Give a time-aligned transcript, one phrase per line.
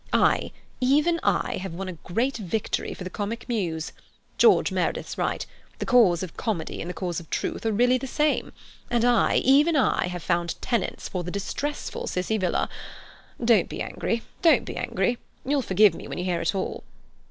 [0.11, 3.91] I, even I, have won a great victory for the Comic Muse.
[4.39, 8.51] George Meredith's right—the cause of Comedy and the cause of Truth are really the same;
[8.89, 12.67] and I, even I, have found tenants for the distressful Cissie Villa.
[13.45, 14.23] Don't be angry!
[14.41, 15.19] Don't be angry!
[15.45, 16.83] You'll forgive me when you hear it all."